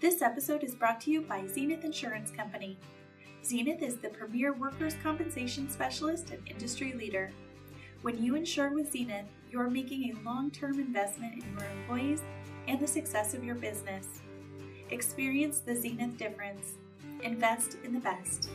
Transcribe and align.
This 0.00 0.22
episode 0.22 0.64
is 0.64 0.74
brought 0.74 0.98
to 1.02 1.10
you 1.10 1.20
by 1.20 1.46
Zenith 1.46 1.84
Insurance 1.84 2.30
Company. 2.30 2.78
Zenith 3.44 3.82
is 3.82 3.96
the 3.96 4.08
premier 4.08 4.54
workers' 4.54 4.94
compensation 5.02 5.68
specialist 5.68 6.30
and 6.30 6.40
industry 6.48 6.94
leader. 6.94 7.30
When 8.00 8.22
you 8.22 8.34
insure 8.34 8.70
with 8.70 8.90
Zenith, 8.90 9.26
you're 9.50 9.68
making 9.68 10.04
a 10.04 10.20
long 10.24 10.50
term 10.50 10.80
investment 10.80 11.34
in 11.34 11.52
your 11.52 11.68
employees 11.68 12.22
and 12.66 12.80
the 12.80 12.86
success 12.86 13.34
of 13.34 13.44
your 13.44 13.56
business. 13.56 14.06
Experience 14.88 15.60
the 15.60 15.76
Zenith 15.76 16.16
difference. 16.16 16.78
Invest 17.22 17.76
in 17.84 17.92
the 17.92 18.00
best. 18.00 18.48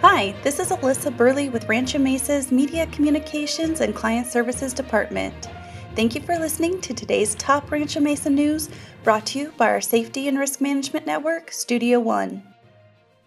Hi, 0.00 0.32
this 0.44 0.60
is 0.60 0.68
Alyssa 0.68 1.14
Burley 1.14 1.48
with 1.48 1.68
Rancho 1.68 1.98
Mesa's 1.98 2.52
Media 2.52 2.86
Communications 2.86 3.80
and 3.80 3.92
Client 3.92 4.28
Services 4.28 4.72
Department. 4.72 5.48
Thank 5.96 6.14
you 6.14 6.20
for 6.20 6.38
listening 6.38 6.80
to 6.82 6.94
today's 6.94 7.34
top 7.34 7.68
Rancho 7.68 7.98
Mesa 7.98 8.30
news 8.30 8.68
brought 9.02 9.26
to 9.26 9.40
you 9.40 9.52
by 9.56 9.66
our 9.66 9.80
Safety 9.80 10.28
and 10.28 10.38
Risk 10.38 10.60
Management 10.60 11.04
Network, 11.04 11.50
Studio 11.50 11.98
One. 11.98 12.44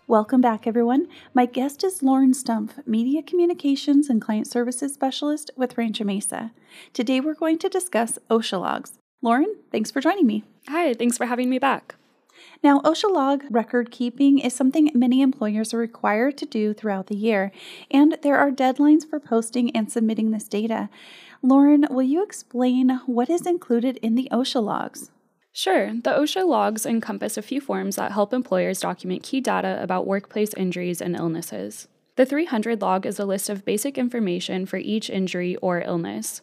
Welcome 0.08 0.40
back, 0.40 0.66
everyone. 0.66 1.10
My 1.34 1.46
guest 1.46 1.84
is 1.84 2.02
Lauren 2.02 2.32
Stumpf, 2.32 2.88
Media 2.88 3.22
Communications 3.22 4.10
and 4.10 4.22
Client 4.22 4.48
Services 4.48 4.94
Specialist 4.94 5.52
with 5.58 5.78
Rancho 5.78 6.06
Mesa. 6.06 6.54
Today 6.94 7.20
we're 7.20 7.34
going 7.34 7.58
to 7.58 7.68
discuss 7.68 8.18
OSHA 8.30 8.62
logs. 8.62 8.94
Lauren, 9.22 9.58
thanks 9.74 9.92
for 9.92 10.00
joining 10.00 10.26
me. 10.26 10.46
Hi, 10.70 10.94
thanks 10.94 11.18
for 11.18 11.26
having 11.26 11.50
me 11.50 11.60
back. 11.60 11.96
Now, 12.64 12.80
OSHA 12.82 13.12
log 13.12 13.44
record 13.50 13.92
keeping 13.92 14.40
is 14.40 14.54
something 14.54 14.92
many 14.94 15.22
employers 15.22 15.74
are 15.74 15.78
required 15.78 16.38
to 16.38 16.46
do 16.46 16.74
throughout 16.74 17.08
the 17.08 17.16
year, 17.16 17.52
and 17.90 18.18
there 18.22 18.38
are 18.38 18.52
deadlines 18.52 19.10
for 19.10 19.20
posting 19.20 19.76
and 19.76 19.92
submitting 19.92 20.32
this 20.32 20.48
data. 20.48 20.90
Lauren, 21.42 21.86
will 21.90 22.04
you 22.04 22.24
explain 22.24 23.02
what 23.06 23.30
is 23.30 23.46
included 23.48 23.98
in 23.98 24.16
the 24.16 24.30
OSHA 24.32 24.64
logs? 24.64 25.12
Sure. 25.54 25.88
The 25.88 26.12
OSHA 26.12 26.48
logs 26.48 26.86
encompass 26.86 27.36
a 27.36 27.42
few 27.42 27.60
forms 27.60 27.98
that 27.98 28.14
help 28.14 28.34
employers 28.34 28.80
document 28.80 29.24
key 29.24 29.42
data 29.42 29.80
about 29.82 30.08
workplace 30.08 30.54
injuries 30.54 31.02
and 31.02 31.16
illnesses. 31.16 31.88
The 32.16 32.26
300 32.26 32.82
log 32.82 33.06
is 33.06 33.20
a 33.20 33.26
list 33.26 33.50
of 33.50 33.66
basic 33.66 33.98
information 33.98 34.66
for 34.66 34.78
each 34.78 35.10
injury 35.10 35.56
or 35.58 35.82
illness. 35.82 36.42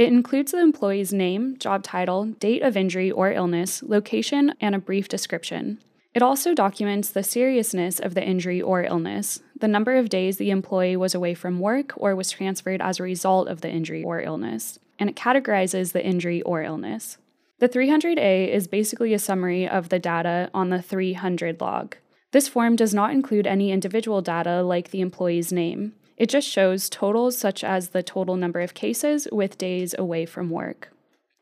It 0.00 0.08
includes 0.08 0.52
the 0.52 0.62
employee's 0.62 1.12
name, 1.12 1.58
job 1.58 1.82
title, 1.82 2.24
date 2.24 2.62
of 2.62 2.74
injury 2.74 3.10
or 3.10 3.30
illness, 3.32 3.82
location, 3.82 4.54
and 4.58 4.74
a 4.74 4.78
brief 4.78 5.08
description. 5.08 5.78
It 6.14 6.22
also 6.22 6.54
documents 6.54 7.10
the 7.10 7.22
seriousness 7.22 8.00
of 8.00 8.14
the 8.14 8.24
injury 8.26 8.62
or 8.62 8.82
illness, 8.82 9.40
the 9.54 9.68
number 9.68 9.96
of 9.96 10.08
days 10.08 10.38
the 10.38 10.48
employee 10.48 10.96
was 10.96 11.14
away 11.14 11.34
from 11.34 11.60
work 11.60 11.92
or 11.98 12.16
was 12.16 12.30
transferred 12.30 12.80
as 12.80 12.98
a 12.98 13.02
result 13.02 13.46
of 13.48 13.60
the 13.60 13.68
injury 13.68 14.02
or 14.02 14.22
illness, 14.22 14.78
and 14.98 15.10
it 15.10 15.16
categorizes 15.16 15.92
the 15.92 16.02
injury 16.02 16.40
or 16.42 16.62
illness. 16.62 17.18
The 17.58 17.68
300A 17.68 18.48
is 18.48 18.68
basically 18.68 19.12
a 19.12 19.18
summary 19.18 19.68
of 19.68 19.90
the 19.90 19.98
data 19.98 20.48
on 20.54 20.70
the 20.70 20.80
300 20.80 21.60
log. 21.60 21.96
This 22.30 22.48
form 22.48 22.74
does 22.74 22.94
not 22.94 23.10
include 23.10 23.46
any 23.46 23.70
individual 23.70 24.22
data 24.22 24.62
like 24.62 24.92
the 24.92 25.02
employee's 25.02 25.52
name. 25.52 25.92
It 26.20 26.28
just 26.28 26.46
shows 26.46 26.90
totals 26.90 27.38
such 27.38 27.64
as 27.64 27.88
the 27.88 28.02
total 28.02 28.36
number 28.36 28.60
of 28.60 28.74
cases 28.74 29.26
with 29.32 29.56
days 29.56 29.94
away 29.98 30.26
from 30.26 30.50
work. 30.50 30.92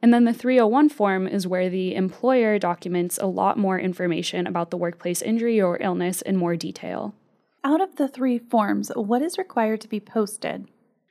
And 0.01 0.15
then 0.15 0.23
the 0.23 0.33
301 0.33 0.91
form 0.91 1.27
is 1.27 1.48
where 1.48 1.69
the 1.69 1.97
employer 1.97 2.61
documents 2.61 3.19
a 3.20 3.27
lot 3.27 3.59
more 3.59 3.77
information 3.77 4.47
about 4.47 4.70
the 4.70 4.77
workplace 4.77 5.20
injury 5.20 5.61
or 5.61 5.83
illness 5.83 6.23
in 6.23 6.37
more 6.37 6.55
detail. 6.55 7.12
Out 7.65 7.81
of 7.81 7.97
the 7.97 8.07
three 8.07 8.39
forms, 8.39 8.93
what 8.95 9.20
is 9.20 9.37
required 9.37 9.81
to 9.81 9.89
be 9.89 9.98
posted? 9.98 10.69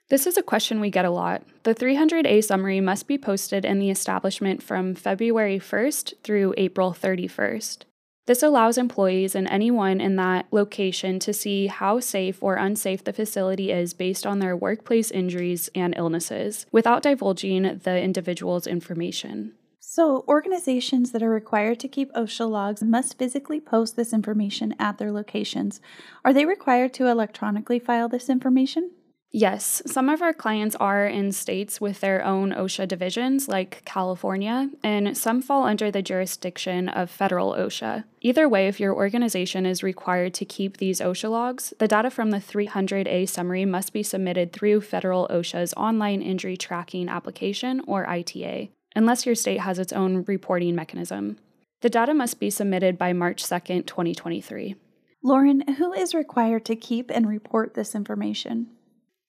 This 0.08 0.26
is 0.26 0.38
a 0.38 0.42
question 0.42 0.80
we 0.80 0.90
get 0.90 1.04
a 1.04 1.10
lot. 1.10 1.44
The 1.64 1.76
300A 1.76 2.46
summary 2.46 2.80
must 2.80 3.06
be 3.06 3.18
posted 3.18 3.66
in 3.66 3.80
the 3.80 3.90
establishment 3.90 4.64
from 4.64 4.96
February 4.96 5.60
1st 5.60 6.14
through 6.24 6.54
April 6.56 6.94
31st. 6.94 7.80
This 8.28 8.44
allows 8.44 8.78
employees 8.78 9.36
and 9.36 9.48
anyone 9.48 10.02
in 10.02 10.18
that 10.18 10.48
location 10.52 11.18
to 11.20 11.34
see 11.34 11.68
how 11.68 12.02
safe 12.02 12.44
or 12.44 12.56
unsafe 12.56 13.06
the 13.06 13.14
facility 13.14 13.72
is 13.72 13.94
based 13.94 14.26
on 14.26 14.40
their 14.40 14.56
workplace 14.56 15.12
injuries 15.12 15.70
and 15.74 15.96
illnesses 15.98 16.66
without 16.70 17.04
divulging 17.04 17.80
the 17.84 18.02
individual's 18.02 18.68
information. 18.68 19.54
So, 19.80 20.26
organizations 20.28 21.14
that 21.14 21.24
are 21.24 21.30
required 21.30 21.80
to 21.80 21.88
keep 21.88 22.12
OSHA 22.12 22.50
logs 22.52 22.84
must 22.84 23.18
physically 23.18 23.62
post 23.62 23.96
this 23.96 24.12
information 24.12 24.76
at 24.78 24.98
their 24.98 25.14
locations. 25.14 25.80
Are 26.26 26.34
they 26.34 26.46
required 26.46 26.94
to 26.96 27.08
electronically 27.08 27.80
file 27.80 28.10
this 28.10 28.30
information? 28.30 28.92
Yes, 29.32 29.82
some 29.86 30.08
of 30.08 30.22
our 30.22 30.34
clients 30.34 30.76
are 30.78 31.06
in 31.06 31.34
states 31.34 31.82
with 31.82 32.00
their 32.00 32.24
own 32.24 32.52
OSHA 32.54 32.88
divisions, 32.88 33.50
like 33.50 33.84
California, 33.84 34.70
and 34.84 35.18
some 35.18 35.42
fall 35.42 35.64
under 35.64 35.92
the 35.92 36.02
jurisdiction 36.02 36.88
of 36.88 37.12
federal 37.12 37.54
OSHA. 37.54 38.06
Either 38.22 38.48
way, 38.48 38.68
if 38.68 38.80
your 38.80 38.96
organization 38.96 39.66
is 39.66 39.84
required 39.84 40.34
to 40.36 40.46
keep 40.46 40.78
these 40.78 41.02
OSHA 41.02 41.30
logs, 41.30 41.74
the 41.78 41.90
data 41.90 42.10
from 42.10 42.32
the 42.32 42.38
300A 42.38 43.28
summary 43.28 43.66
must 43.66 43.92
be 43.92 44.02
submitted 44.02 44.54
through 44.54 44.80
federal 44.80 45.28
OSHA's 45.28 45.74
Online 45.76 46.22
Injury 46.22 46.56
Tracking 46.56 47.10
Application, 47.10 47.82
or 47.86 48.10
ITA, 48.10 48.72
unless 48.96 49.26
your 49.26 49.36
state 49.36 49.60
has 49.60 49.78
its 49.78 49.92
own 49.92 50.24
reporting 50.24 50.74
mechanism. 50.74 51.38
The 51.82 51.90
data 51.90 52.14
must 52.14 52.40
be 52.40 52.50
submitted 52.50 52.98
by 52.98 53.12
March 53.12 53.44
2, 53.44 53.84
2023. 53.84 54.76
Lauren, 55.22 55.68
who 55.74 55.92
is 55.92 56.16
required 56.16 56.64
to 56.66 56.78
keep 56.78 57.12
and 57.12 57.28
report 57.28 57.74
this 57.74 57.94
information? 57.94 58.68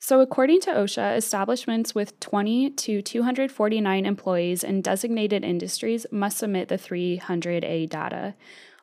So, 0.01 0.21
according 0.21 0.61
to 0.61 0.71
OSHA, 0.71 1.17
establishments 1.17 1.93
with 1.93 2.19
20 2.21 2.71
to 2.71 3.03
249 3.03 4.07
employees 4.07 4.63
in 4.63 4.81
designated 4.81 5.45
industries 5.45 6.07
must 6.13 6.39
submit 6.39 6.69
the 6.69 6.79
300A 6.79 7.89
data. 7.91 8.35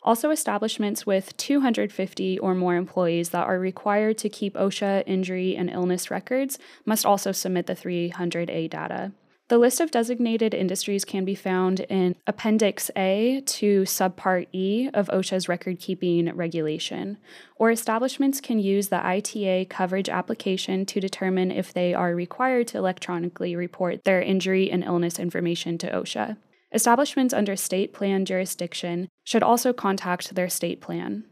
Also, 0.03 0.29
establishments 0.29 1.05
with 1.05 1.35
250 1.37 2.37
or 2.39 2.53
more 2.53 2.75
employees 2.75 3.29
that 3.29 3.47
are 3.47 3.57
required 3.57 4.17
to 4.19 4.29
keep 4.29 4.55
OSHA 4.55 5.03
injury 5.07 5.55
and 5.55 5.69
illness 5.69 6.11
records 6.11 6.59
must 6.83 7.05
also 7.05 7.31
submit 7.31 7.67
the 7.67 7.75
300A 7.75 8.69
data. 8.69 9.13
The 9.47 9.59
list 9.59 9.79
of 9.79 9.91
designated 9.91 10.55
industries 10.55 11.05
can 11.05 11.23
be 11.23 11.35
found 11.35 11.81
in 11.81 12.15
Appendix 12.25 12.89
A 12.95 13.43
to 13.45 13.83
Subpart 13.83 14.47
E 14.51 14.89
of 14.91 15.07
OSHA's 15.09 15.47
record 15.47 15.79
keeping 15.79 16.35
regulation, 16.35 17.19
or 17.55 17.69
establishments 17.69 18.41
can 18.41 18.57
use 18.57 18.87
the 18.87 19.05
ITA 19.05 19.65
coverage 19.65 20.09
application 20.09 20.83
to 20.87 20.99
determine 20.99 21.51
if 21.51 21.71
they 21.71 21.93
are 21.93 22.15
required 22.15 22.67
to 22.69 22.79
electronically 22.79 23.55
report 23.55 24.03
their 24.03 24.19
injury 24.19 24.71
and 24.71 24.83
illness 24.83 25.19
information 25.19 25.77
to 25.77 25.91
OSHA. 25.91 26.37
Establishments 26.73 27.31
under 27.31 27.55
state 27.55 27.93
plan 27.93 28.25
jurisdiction 28.25 29.09
should 29.23 29.43
also 29.43 29.71
contact 29.71 30.33
their 30.33 30.49
state 30.49 30.81
plan. 30.81 31.23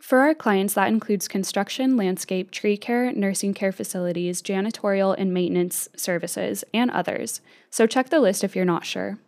For 0.00 0.20
our 0.20 0.34
clients, 0.34 0.74
that 0.74 0.88
includes 0.88 1.28
construction, 1.28 1.96
landscape, 1.96 2.50
tree 2.50 2.76
care, 2.76 3.12
nursing 3.12 3.52
care 3.52 3.72
facilities, 3.72 4.40
janitorial 4.40 5.14
and 5.18 5.34
maintenance 5.34 5.88
services, 5.96 6.64
and 6.72 6.90
others. 6.90 7.40
So 7.70 7.86
check 7.86 8.08
the 8.08 8.20
list 8.20 8.44
if 8.44 8.54
you're 8.54 8.64
not 8.64 8.86
sure. 8.86 9.18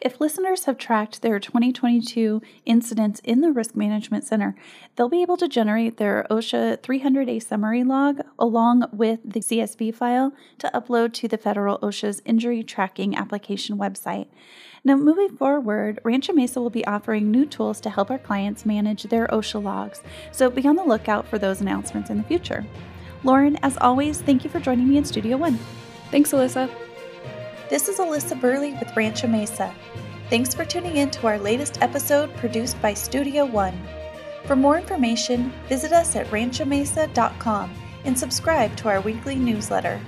If 0.00 0.20
listeners 0.20 0.64
have 0.64 0.78
tracked 0.78 1.22
their 1.22 1.40
2022 1.40 2.40
incidents 2.64 3.20
in 3.24 3.40
the 3.40 3.50
Risk 3.50 3.74
Management 3.74 4.24
Center, 4.24 4.54
they'll 4.94 5.08
be 5.08 5.22
able 5.22 5.36
to 5.38 5.48
generate 5.48 5.96
their 5.96 6.26
OSHA 6.30 6.78
300A 6.78 7.42
summary 7.42 7.82
log 7.82 8.20
along 8.38 8.84
with 8.92 9.20
the 9.24 9.40
CSV 9.40 9.94
file 9.94 10.32
to 10.58 10.70
upload 10.74 11.12
to 11.14 11.28
the 11.28 11.38
federal 11.38 11.78
OSHA's 11.78 12.22
injury 12.24 12.62
tracking 12.62 13.16
application 13.16 13.76
website. 13.76 14.28
Now, 14.84 14.96
moving 14.96 15.36
forward, 15.36 15.98
Rancho 16.04 16.34
Mesa 16.34 16.60
will 16.60 16.70
be 16.70 16.86
offering 16.86 17.30
new 17.30 17.46
tools 17.46 17.80
to 17.80 17.90
help 17.90 18.10
our 18.10 18.18
clients 18.18 18.66
manage 18.66 19.04
their 19.04 19.26
OSHA 19.28 19.62
logs, 19.62 20.02
so 20.30 20.50
be 20.50 20.66
on 20.68 20.76
the 20.76 20.84
lookout 20.84 21.26
for 21.26 21.38
those 21.38 21.60
announcements 21.60 22.10
in 22.10 22.18
the 22.18 22.24
future. 22.24 22.66
Lauren, 23.24 23.56
as 23.62 23.78
always, 23.78 24.20
thank 24.20 24.44
you 24.44 24.50
for 24.50 24.60
joining 24.60 24.86
me 24.86 24.98
in 24.98 25.04
Studio 25.04 25.38
One. 25.38 25.58
Thanks, 26.10 26.32
Alyssa. 26.32 26.70
This 27.74 27.88
is 27.88 27.98
Alyssa 27.98 28.40
Burley 28.40 28.72
with 28.74 28.96
Rancho 28.96 29.26
Mesa. 29.26 29.74
Thanks 30.30 30.54
for 30.54 30.64
tuning 30.64 30.98
in 30.98 31.10
to 31.10 31.26
our 31.26 31.40
latest 31.40 31.82
episode 31.82 32.32
produced 32.36 32.80
by 32.80 32.94
Studio 32.94 33.44
One. 33.44 33.76
For 34.46 34.54
more 34.54 34.78
information, 34.78 35.52
visit 35.68 35.90
us 35.90 36.14
at 36.14 36.28
ranchomesa.com 36.28 37.74
and 38.04 38.16
subscribe 38.16 38.76
to 38.76 38.88
our 38.88 39.00
weekly 39.00 39.34
newsletter. 39.34 40.00